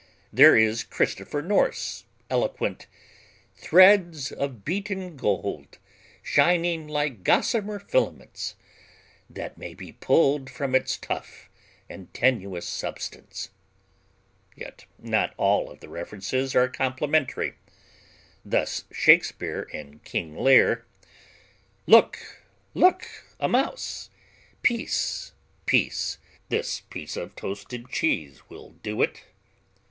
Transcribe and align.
There 0.33 0.57
is 0.57 0.83
Christopher 0.83 1.43
North's 1.43 2.05
eloquent 2.27 2.87
"threads 3.53 4.31
of 4.31 4.49
unbeaten 4.49 5.15
gold, 5.15 5.77
shining 6.23 6.87
like 6.87 7.23
gossamer 7.23 7.77
filaments 7.77 8.55
(that 9.29 9.59
may 9.59 9.75
be 9.75 9.91
pulled 9.91 10.49
from 10.49 10.73
its 10.73 10.97
tough 10.97 11.51
and 11.87 12.11
tenacious 12.15 12.65
substance)." 12.67 13.51
Yet 14.55 14.85
not 14.97 15.35
all 15.37 15.69
of 15.69 15.81
the 15.81 15.87
references 15.89 16.55
are 16.55 16.67
complimentary. 16.67 17.53
Thus 18.43 18.85
Shakespeare 18.91 19.69
in 19.71 19.99
King 19.99 20.35
Lear: 20.35 20.83
Look, 21.85 22.41
look 22.73 23.07
a 23.39 23.47
mouse! 23.47 24.09
Peace, 24.63 25.33
peace; 25.67 26.17
this 26.49 26.79
piece 26.79 27.15
of 27.15 27.35
toasted 27.35 27.89
cheese 27.91 28.41
will 28.49 28.71
do 28.81 29.03
it. 29.03 29.25